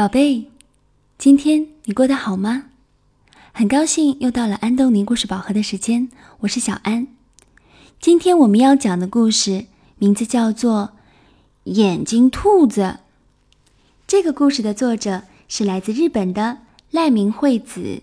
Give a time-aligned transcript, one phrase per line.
[0.00, 0.50] 宝贝，
[1.18, 2.70] 今天你过得好吗？
[3.52, 7.06] 很高兴又到了安东尼故事宝盒的时间，我是小安。
[8.00, 9.66] 今天我们要讲的故事
[9.98, 10.92] 名字叫做
[11.70, 12.80] 《眼睛兔子》。
[14.06, 18.02] 这个故事的作者是来自日本的赖明惠子。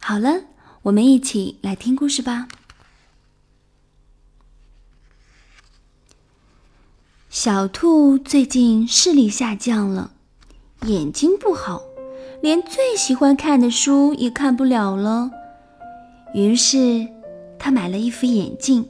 [0.00, 0.44] 好了，
[0.84, 2.48] 我们一起来听故事吧。
[7.28, 10.12] 小兔最近视力下降了，
[10.82, 11.82] 眼睛不好，
[12.40, 15.30] 连最喜欢看的书也看不了了。
[16.34, 17.06] 于是，
[17.58, 18.86] 他买了一副眼镜。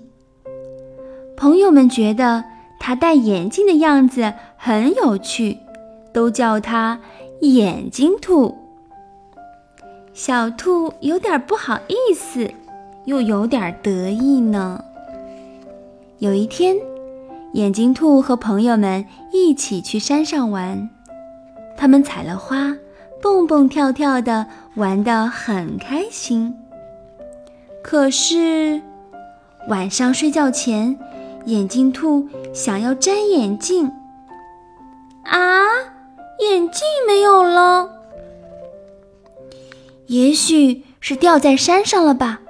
[1.37, 2.45] 朋友们觉得
[2.79, 5.59] 他戴眼镜的样子很有趣，
[6.13, 7.01] 都叫他
[7.41, 8.57] “眼睛兔”。
[10.13, 12.51] 小兔有点不好意思，
[13.05, 14.83] 又有点得意呢。
[16.19, 16.77] 有一天。
[17.53, 20.91] 眼睛兔和朋友们一起去山上玩，
[21.77, 22.75] 他们采了花，
[23.21, 26.55] 蹦蹦跳跳的玩得很开心。
[27.83, 28.81] 可是
[29.69, 30.99] 晚上睡觉前，
[31.45, 33.91] 眼睛兔想要摘眼镜，
[35.25, 35.63] 啊，
[36.41, 37.89] 眼镜没有了，
[40.07, 42.41] 也许是掉在山上了吧？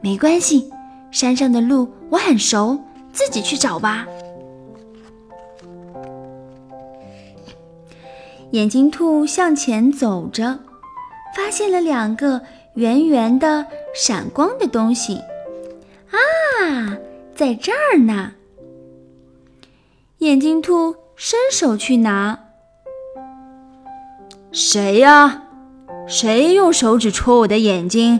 [0.00, 0.70] 没关系，
[1.10, 2.78] 山上的路我很熟，
[3.12, 4.06] 自己去找吧。
[8.56, 10.60] 眼睛兔向前走着，
[11.36, 12.40] 发现了两个
[12.72, 15.16] 圆圆的、闪光的东西。
[16.10, 16.96] 啊，
[17.34, 18.32] 在这儿呢！
[20.20, 22.38] 眼睛兔伸手去拿。
[24.52, 25.42] 谁呀？
[26.08, 28.18] 谁用手指戳我的眼睛？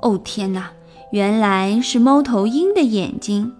[0.00, 0.70] 哦，天哪！
[1.10, 3.54] 原来是猫头鹰的眼睛。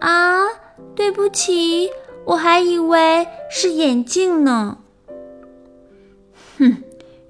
[0.00, 0.48] 啊，
[0.96, 1.88] 对不起。
[2.24, 4.78] 我还以为是眼镜呢。
[6.58, 6.82] 哼，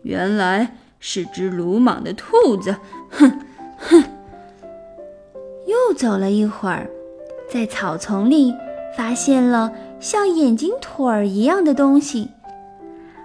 [0.02, 2.76] 原来是只鲁莽的兔子。
[3.10, 3.40] 哼
[3.78, 4.04] 哼。
[5.66, 6.90] 又走了一会儿，
[7.48, 8.52] 在草丛里
[8.96, 12.30] 发现了像眼睛腿儿一样的东西。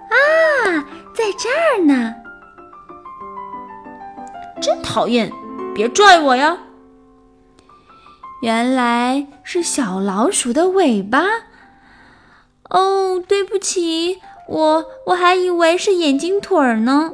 [0.08, 2.14] 啊，在这儿呢！
[4.62, 5.30] 真讨厌，
[5.74, 6.56] 别拽我呀！
[8.40, 11.20] 原来是小老鼠的尾巴。
[12.70, 17.12] 哦，对不起，我我还以为是眼睛腿儿呢。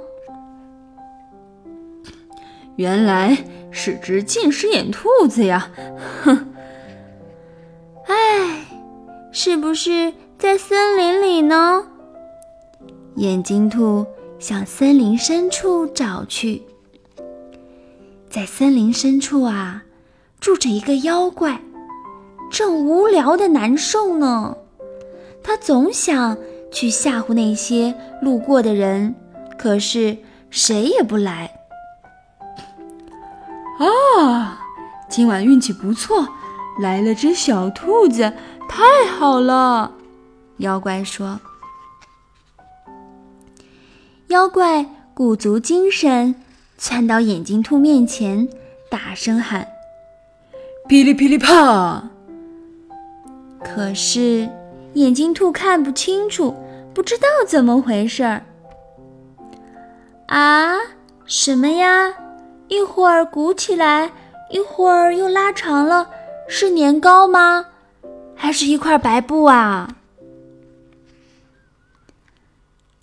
[2.77, 3.39] 原来
[3.71, 5.71] 是只近视眼兔子呀！
[6.25, 6.53] 哼，
[8.07, 8.65] 哎，
[9.31, 11.87] 是不是在森林里呢？
[13.17, 14.05] 眼睛兔
[14.41, 16.63] 向森林深处找去。
[18.29, 19.85] 在森林深处啊，
[20.41, 21.61] 住着一个妖怪，
[22.51, 24.57] 正无聊的难受呢。
[25.45, 26.37] 他总想
[26.73, 29.15] 去吓唬那些路过的人，
[29.59, 30.17] 可是
[30.51, 31.61] 谁也不来。
[33.79, 34.59] 啊，
[35.09, 36.27] 今晚运气不错，
[36.81, 38.33] 来了只小兔子，
[38.69, 39.93] 太好了！
[40.57, 41.39] 妖怪说。
[44.29, 46.35] 妖怪鼓足精神，
[46.79, 48.49] 窜到眼睛兔面前，
[48.91, 49.69] 大声喊
[50.89, 52.09] ：“噼里噼里啪！”
[53.63, 54.49] 可是。
[54.95, 56.55] 眼睛兔看不清楚，
[56.95, 58.45] 不知道怎么回事儿。
[60.27, 60.77] 啊，
[61.27, 62.15] 什么呀？
[62.69, 64.11] 一会儿鼓起来，
[64.51, 66.09] 一会儿又拉长了，
[66.49, 67.67] 是年糕吗？
[68.35, 69.97] 还是一块白布啊？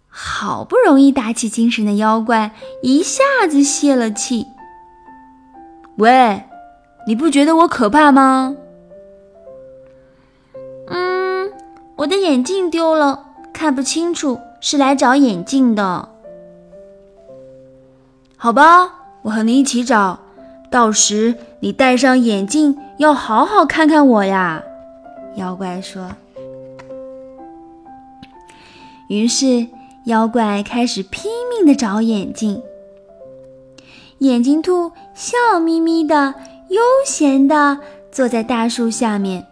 [0.09, 4.45] 好不容易打起精神的妖怪一下子泄了气。
[5.97, 6.43] 喂，
[7.05, 8.55] 你不觉得我可怕吗？
[12.01, 16.09] 我的眼镜丢了，看不清楚，是来找眼镜的。
[18.35, 20.17] 好吧，我和你一起找，
[20.71, 24.63] 到时你戴上眼镜，要好好看看我呀。”
[25.37, 26.09] 妖怪说。
[29.07, 29.67] 于是，
[30.05, 32.63] 妖怪开始拼命的找眼镜。
[34.19, 36.33] 眼睛兔笑眯眯的、
[36.69, 37.77] 悠闲的
[38.11, 39.45] 坐在大树下面，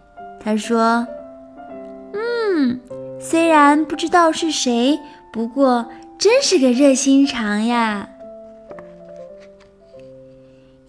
[0.43, 1.05] 他说。
[3.29, 4.99] 虽然不知道是谁，
[5.31, 5.85] 不过
[6.17, 8.09] 真是个热心肠呀。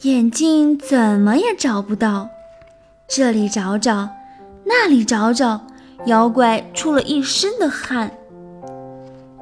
[0.00, 2.30] 眼镜怎么也找不到，
[3.06, 4.08] 这里找找，
[4.64, 5.60] 那里找找，
[6.06, 8.10] 妖怪出了一身的汗。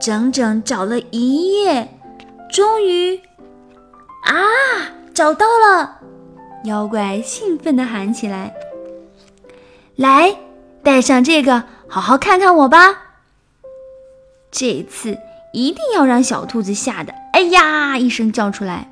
[0.00, 1.88] 整整找了一夜，
[2.50, 3.16] 终于，
[4.24, 4.34] 啊，
[5.14, 6.00] 找到了！
[6.64, 8.52] 妖怪兴奋地喊起来
[9.94, 10.34] ：“来，
[10.82, 13.02] 戴上这个。”好好看看我吧，
[14.50, 15.18] 这次
[15.52, 18.90] 一定要让小兔子吓得“哎呀”一声叫出来。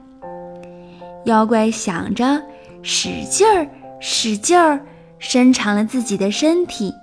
[1.26, 2.42] 妖怪想着，
[2.82, 3.68] 使劲儿，
[4.00, 4.80] 使劲儿，
[5.18, 6.94] 伸长了自己的身体。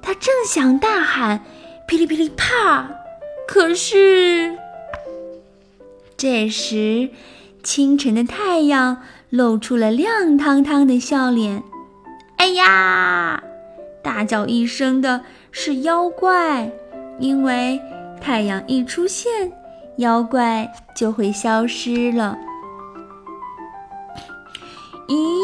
[0.00, 1.42] 他正想大喊
[1.88, 2.88] “噼里噼里啪”，
[3.48, 4.56] 可是
[6.16, 7.10] 这时，
[7.64, 11.62] 清晨的太阳露出了亮堂堂的笑脸。
[12.36, 13.42] 哎呀！
[14.08, 15.20] 大叫一声的
[15.52, 16.72] 是妖怪，
[17.18, 17.78] 因为
[18.18, 19.52] 太阳一出现，
[19.98, 20.66] 妖怪
[20.96, 22.38] 就会消失了。
[25.08, 25.42] 咦，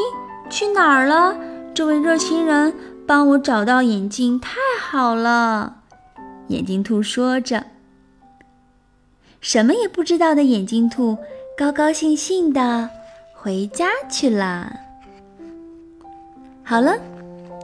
[0.49, 1.37] 去哪儿了？
[1.75, 2.73] 这位热心人
[3.07, 5.83] 帮我找到眼镜，太好了！
[6.49, 7.67] 眼镜兔说着。
[9.43, 11.19] 什么也不知道的眼镜兔
[11.59, 12.89] 高高兴兴的
[13.35, 14.75] 回家去了。
[16.63, 16.97] 好了。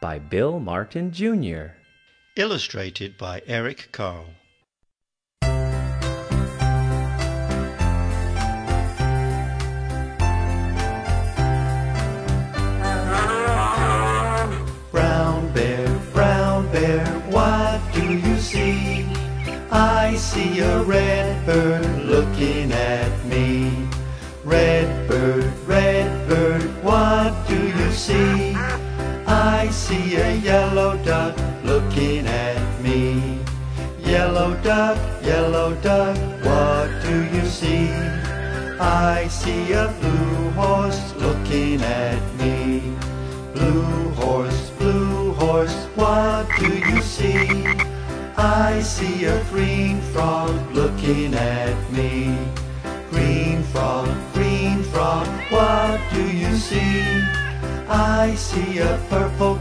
[0.00, 1.72] By Bill Martin Jr.
[2.36, 4.26] Illustrated by Eric Carle.
[14.92, 19.04] Brown bear, brown bear, what do you see?
[19.72, 23.88] I see a red bird looking at me.
[24.44, 24.77] Red
[29.88, 33.38] see a yellow duck looking at me.
[33.98, 36.14] Yellow duck, yellow duck,
[36.44, 37.88] what do you see?
[38.78, 42.92] I see a blue horse looking at me.
[43.54, 47.48] Blue horse, blue horse, what do you see?
[48.36, 52.36] I see a green frog looking at me.
[53.10, 56.98] Green frog, green frog, what do you see?
[57.90, 59.57] I see a purple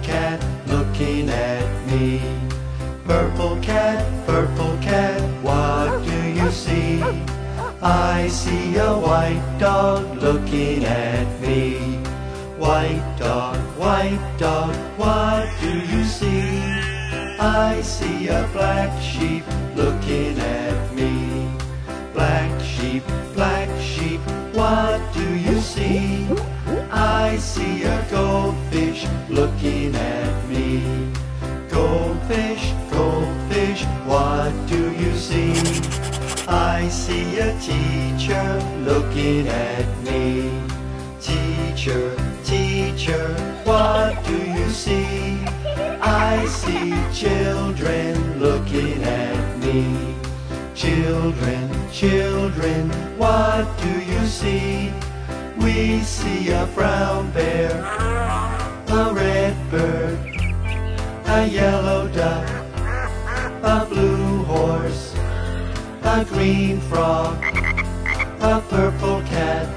[1.97, 2.21] me.
[3.05, 7.01] Purple cat, purple cat, what do you see?
[7.81, 11.77] I see a white dog looking at me.
[12.57, 16.61] White dog, white dog, what do you see?
[17.39, 19.45] I see a black sheep
[19.75, 21.47] looking at me.
[22.13, 23.03] Black sheep,
[23.33, 24.21] black sheep,
[24.53, 26.27] what do you see?
[26.91, 30.16] I see a goldfish looking at me.
[32.27, 35.53] Goldfish, goldfish, what do you see?
[36.45, 40.51] I see a teacher looking at me.
[41.21, 42.13] Teacher,
[42.43, 43.33] teacher,
[43.63, 45.39] what do you see?
[46.01, 50.13] I see children looking at me.
[50.75, 54.91] Children, children, what do you see?
[55.61, 57.71] We see a brown bear,
[58.89, 60.36] a red bird,
[61.27, 62.47] a yellow duck,
[63.61, 65.13] a blue horse,
[66.03, 67.35] a green frog,
[68.39, 69.67] a purple cat,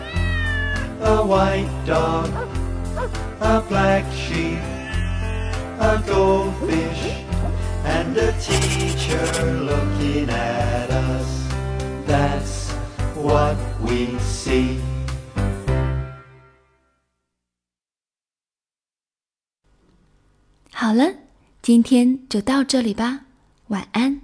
[1.00, 2.28] a white dog,
[3.40, 4.60] a black sheep,
[5.80, 7.24] a goldfish,
[7.84, 11.48] and a teacher looking at us.
[12.06, 12.70] That's
[13.16, 14.80] what we see.
[21.70, 23.26] 今天就到这里吧，
[23.68, 24.20] 晚安。